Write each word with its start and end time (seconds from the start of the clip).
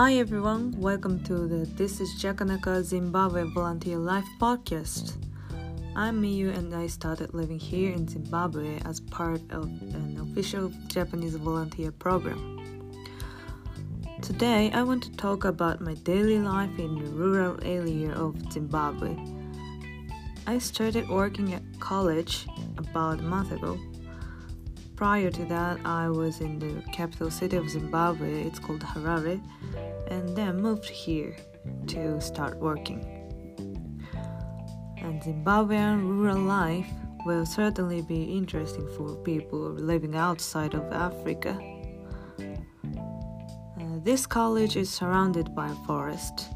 Hi 0.00 0.14
everyone, 0.14 0.72
welcome 0.78 1.22
to 1.24 1.46
the 1.46 1.66
This 1.76 2.00
is 2.00 2.08
Zvakanaka 2.14 2.82
Zimbabwe 2.82 3.42
Volunteer 3.52 3.98
Life 3.98 4.24
podcast. 4.40 5.12
I'm 5.94 6.22
Miyu 6.22 6.56
and 6.56 6.74
I 6.74 6.86
started 6.86 7.34
living 7.34 7.58
here 7.58 7.92
in 7.92 8.08
Zimbabwe 8.08 8.78
as 8.86 8.98
part 8.98 9.42
of 9.50 9.64
an 9.64 10.16
official 10.18 10.72
Japanese 10.86 11.34
volunteer 11.34 11.92
program. 11.92 12.40
Today 14.22 14.70
I 14.72 14.84
want 14.84 15.02
to 15.02 15.12
talk 15.18 15.44
about 15.44 15.82
my 15.82 15.92
daily 15.96 16.38
life 16.38 16.78
in 16.78 16.94
the 16.94 17.10
rural 17.10 17.58
area 17.62 18.12
of 18.12 18.40
Zimbabwe. 18.50 19.14
I 20.46 20.56
started 20.56 21.10
working 21.10 21.52
at 21.52 21.62
college 21.78 22.46
about 22.78 23.18
a 23.18 23.24
month 23.24 23.52
ago. 23.52 23.78
Prior 25.00 25.30
to 25.30 25.44
that, 25.46 25.80
I 25.86 26.10
was 26.10 26.42
in 26.42 26.58
the 26.58 26.82
capital 26.92 27.30
city 27.30 27.56
of 27.56 27.70
Zimbabwe, 27.70 28.42
it's 28.42 28.58
called 28.58 28.82
Harare 28.82 29.40
and 30.08 30.36
then 30.36 30.60
moved 30.60 30.90
here 30.90 31.34
to 31.86 32.20
start 32.20 32.58
working. 32.58 33.00
And 34.98 35.22
Zimbabwean 35.22 36.02
rural 36.02 36.42
life 36.42 36.86
will 37.24 37.46
certainly 37.46 38.02
be 38.02 38.24
interesting 38.24 38.86
for 38.94 39.16
people 39.24 39.70
living 39.70 40.14
outside 40.16 40.74
of 40.74 40.92
Africa. 40.92 41.58
Uh, 42.38 44.00
this 44.04 44.26
college 44.26 44.76
is 44.76 44.90
surrounded 44.90 45.54
by 45.54 45.70
forest. 45.86 46.50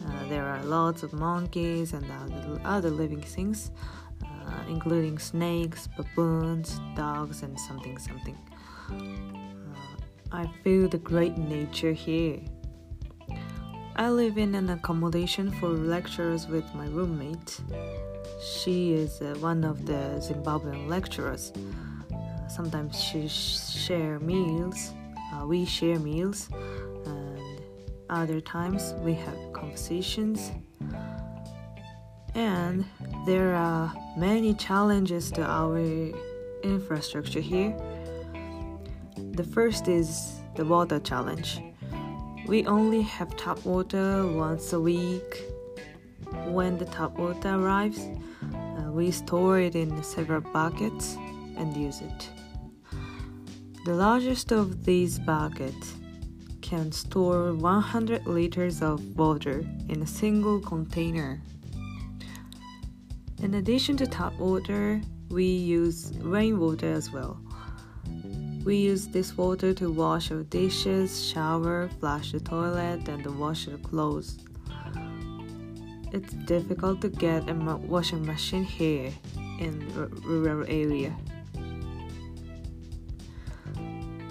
Uh, 0.00 0.28
there 0.28 0.46
are 0.46 0.62
lots 0.62 1.02
of 1.02 1.12
monkeys 1.12 1.92
and 1.92 2.06
other, 2.22 2.60
other 2.64 2.90
living 2.90 3.22
things, 3.22 3.72
including 4.68 5.18
snakes, 5.18 5.88
baboons, 5.96 6.80
dogs, 6.96 7.42
and 7.42 7.58
something 7.58 7.98
something. 7.98 8.38
Uh, 8.90 9.74
I 10.32 10.46
feel 10.62 10.88
the 10.88 10.98
great 10.98 11.36
nature 11.38 11.92
here. 11.92 12.40
I 13.96 14.10
live 14.10 14.38
in 14.38 14.56
an 14.56 14.70
accommodation 14.70 15.52
for 15.52 15.68
lecturers 15.68 16.48
with 16.48 16.64
my 16.74 16.86
roommate. 16.86 17.60
She 18.42 18.92
is 18.92 19.20
uh, 19.22 19.36
one 19.38 19.62
of 19.62 19.86
the 19.86 20.18
Zimbabwean 20.18 20.88
lecturers. 20.88 21.52
Sometimes 22.48 23.00
she 23.00 23.28
share 23.28 24.18
meals. 24.18 24.92
Uh, 25.32 25.46
we 25.46 25.64
share 25.64 25.98
meals, 25.98 26.48
and 27.06 27.60
other 28.10 28.40
times 28.40 28.94
we 29.02 29.14
have 29.14 29.52
conversations. 29.52 30.50
And 32.34 32.84
there 33.26 33.54
are 33.54 33.92
many 34.16 34.54
challenges 34.54 35.30
to 35.32 35.42
our 35.42 35.78
infrastructure 36.62 37.40
here. 37.40 37.74
The 39.32 39.44
first 39.44 39.88
is 39.88 40.40
the 40.56 40.64
water 40.64 41.00
challenge 41.00 41.60
we 42.46 42.66
only 42.66 43.00
have 43.00 43.34
tap 43.36 43.64
water 43.64 44.26
once 44.26 44.72
a 44.74 44.80
week. 44.80 45.44
When 46.46 46.76
the 46.76 46.84
tap 46.84 47.12
water 47.12 47.54
arrives, 47.54 48.06
uh, 48.52 48.92
we 48.92 49.10
store 49.10 49.60
it 49.60 49.74
in 49.74 50.02
several 50.02 50.40
buckets 50.40 51.16
and 51.56 51.74
use 51.74 52.02
it. 52.02 52.28
The 53.86 53.94
largest 53.94 54.52
of 54.52 54.84
these 54.84 55.18
buckets 55.18 55.94
can 56.60 56.92
store 56.92 57.54
100 57.54 58.26
liters 58.26 58.82
of 58.82 59.16
water 59.16 59.64
in 59.88 60.02
a 60.02 60.06
single 60.06 60.60
container. 60.60 61.40
In 63.44 63.52
addition 63.52 63.98
to 63.98 64.06
tap 64.06 64.32
water, 64.38 65.02
we 65.28 65.44
use 65.44 66.14
rainwater 66.22 66.90
as 66.90 67.12
well. 67.12 67.38
We 68.64 68.76
use 68.76 69.06
this 69.06 69.36
water 69.36 69.74
to 69.74 69.92
wash 69.92 70.30
our 70.30 70.44
dishes, 70.44 71.28
shower, 71.28 71.90
flush 72.00 72.32
the 72.32 72.40
toilet, 72.40 73.06
and 73.06 73.22
to 73.22 73.30
wash 73.30 73.66
the 73.66 73.76
clothes. 73.76 74.38
It's 76.10 76.32
difficult 76.46 77.02
to 77.02 77.10
get 77.10 77.50
a 77.50 77.54
washing 77.54 78.24
machine 78.24 78.64
here 78.64 79.12
in 79.60 79.92
rural 80.24 80.64
area. 80.66 81.14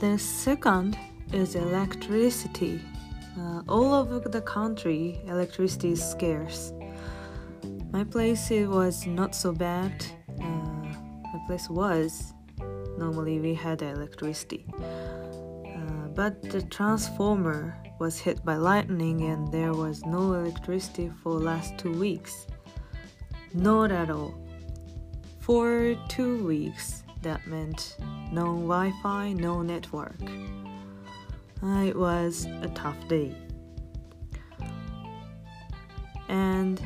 The 0.00 0.18
second 0.18 0.98
is 1.32 1.54
electricity. 1.54 2.82
Uh, 3.38 3.62
all 3.68 3.94
over 3.94 4.18
the 4.18 4.40
country, 4.40 5.20
electricity 5.28 5.92
is 5.92 6.04
scarce. 6.04 6.72
My 7.96 8.04
place 8.04 8.50
it 8.50 8.68
was 8.68 9.06
not 9.06 9.34
so 9.34 9.52
bad. 9.52 10.04
Uh, 10.38 10.44
my 11.32 11.40
place 11.46 11.70
was 11.70 12.34
normally 12.98 13.40
we 13.40 13.54
had 13.54 13.80
electricity. 13.80 14.66
Uh, 14.78 16.08
but 16.14 16.42
the 16.42 16.60
transformer 16.60 17.74
was 17.98 18.18
hit 18.18 18.44
by 18.44 18.56
lightning 18.56 19.22
and 19.22 19.50
there 19.50 19.72
was 19.72 20.04
no 20.04 20.34
electricity 20.34 21.10
for 21.22 21.40
last 21.40 21.78
two 21.78 21.90
weeks. 21.90 22.46
Not 23.54 23.90
at 23.90 24.10
all. 24.10 24.34
For 25.40 25.96
two 26.10 26.44
weeks, 26.44 27.02
that 27.22 27.46
meant 27.46 27.96
no 28.30 28.44
Wi 28.44 28.92
Fi, 29.02 29.32
no 29.32 29.62
network. 29.62 30.20
Uh, 31.62 31.84
it 31.88 31.96
was 31.96 32.44
a 32.60 32.68
tough 32.74 33.08
day. 33.08 33.34
And 36.28 36.78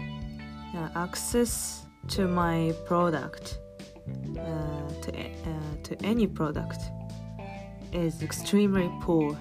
access 0.94 1.86
to 2.08 2.26
my 2.26 2.72
product 2.86 3.58
uh, 4.38 4.88
to, 5.02 5.12
uh, 5.12 5.76
to 5.82 5.96
any 6.04 6.26
product 6.26 6.80
is 7.92 8.22
extremely 8.22 8.90
poor. 9.00 9.36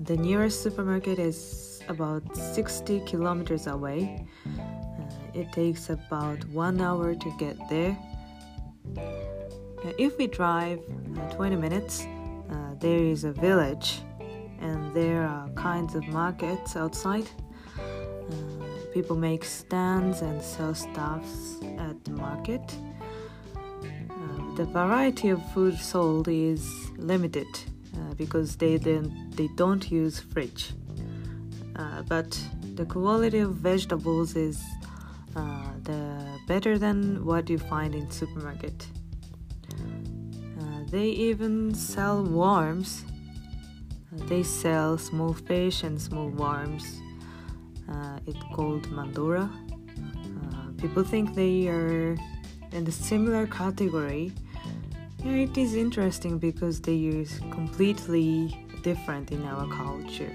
The 0.00 0.16
nearest 0.16 0.62
supermarket 0.62 1.18
is 1.18 1.82
about 1.88 2.36
60 2.36 3.00
kilometers 3.06 3.66
away. 3.66 4.26
Uh, 4.46 5.02
it 5.34 5.52
takes 5.52 5.90
about 5.90 6.44
one 6.46 6.80
hour 6.80 7.14
to 7.14 7.36
get 7.38 7.56
there. 7.68 7.96
Uh, 8.96 9.92
if 9.98 10.16
we 10.18 10.26
drive 10.26 10.80
uh, 11.18 11.30
20 11.30 11.56
minutes, 11.56 12.06
uh, 12.50 12.74
there 12.78 12.98
is 12.98 13.24
a 13.24 13.32
village 13.32 14.00
and 14.60 14.94
there 14.94 15.22
are 15.22 15.48
kinds 15.50 15.94
of 15.94 16.06
markets 16.08 16.76
outside. 16.76 17.28
People 18.92 19.16
make 19.16 19.44
stands 19.44 20.22
and 20.22 20.42
sell 20.42 20.74
stuffs 20.74 21.56
at 21.78 22.04
the 22.04 22.10
market 22.10 22.62
the 24.60 24.66
variety 24.66 25.30
of 25.30 25.40
food 25.52 25.78
sold 25.78 26.28
is 26.28 26.90
limited 26.98 27.46
uh, 27.96 28.12
because 28.14 28.56
they 28.56 28.76
then 28.76 29.30
they 29.34 29.48
don't 29.56 29.90
use 29.90 30.20
fridge. 30.20 30.72
Uh, 31.76 32.02
but 32.02 32.38
the 32.74 32.84
quality 32.84 33.38
of 33.38 33.54
vegetables 33.54 34.36
is 34.36 34.62
uh, 35.34 35.70
the 35.84 36.02
better 36.46 36.78
than 36.78 37.24
what 37.24 37.48
you 37.48 37.58
find 37.58 37.94
in 37.94 38.10
supermarket. 38.10 38.86
Uh, 39.72 40.80
they 40.90 41.08
even 41.28 41.74
sell 41.74 42.22
worms. 42.22 43.04
Uh, 44.12 44.26
they 44.26 44.42
sell 44.42 44.98
small 44.98 45.32
fish 45.32 45.84
and 45.84 45.98
small 45.98 46.28
worms. 46.28 47.00
Uh, 47.90 48.18
it's 48.26 48.44
called 48.54 48.90
mandora. 48.90 49.50
people 50.78 51.04
think 51.04 51.34
they 51.34 51.68
are 51.68 52.16
in 52.72 52.84
the 52.84 52.92
similar 52.92 53.46
category 53.46 54.32
yeah, 55.24 55.32
it 55.32 55.58
is 55.58 55.74
interesting 55.74 56.38
because 56.38 56.80
they 56.80 56.94
use 56.94 57.40
completely 57.50 58.66
different 58.82 59.30
in 59.32 59.44
our 59.44 59.66
culture. 59.68 60.32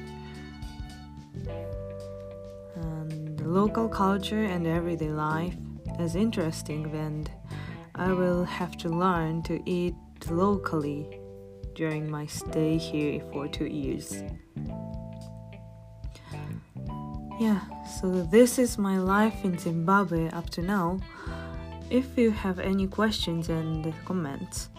And 2.76 3.42
local 3.42 3.90
culture 3.90 4.44
and 4.44 4.68
everyday 4.68 5.10
life 5.10 5.56
is 6.00 6.16
interesting 6.16 6.86
and 6.94 7.32
I 7.96 8.14
will 8.14 8.44
have 8.44 8.78
to 8.78 8.90
learn 8.90 9.42
to 9.44 9.60
eat 9.68 9.96
locally 10.30 11.20
during 11.74 12.08
my 12.08 12.28
stay 12.28 12.78
here 12.78 13.22
for 13.32 13.48
two 13.48 13.66
years. 13.66 14.24
Yeah, 17.38 17.60
so 18.00 18.24
this 18.24 18.58
is 18.58 18.78
my 18.78 18.98
life 18.98 19.44
in 19.44 19.58
Zimbabwe 19.58 20.30
up 20.30 20.50
to 20.52 20.62
now. 20.62 21.00
If 21.90 22.18
you 22.18 22.32
have 22.32 22.60
any 22.60 22.88
questions 22.88 23.50
and 23.50 23.94
comments, 24.06 24.70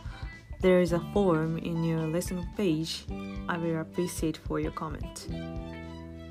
there 0.60 0.80
is 0.80 0.92
a 0.92 1.00
form 1.12 1.58
in 1.58 1.84
your 1.84 2.06
listening 2.06 2.48
page. 2.56 3.04
I 3.48 3.58
will 3.58 3.80
appreciate 3.80 4.38
for 4.38 4.58
your 4.58 4.72
comment. 4.72 5.28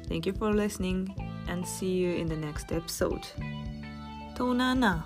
Thank 0.08 0.26
you 0.26 0.34
for 0.34 0.52
listening 0.52 1.14
and 1.48 1.66
see 1.66 1.94
you 1.94 2.16
in 2.16 2.28
the 2.28 2.36
next 2.36 2.72
episode. 2.72 3.26
Tonana. 4.36 5.04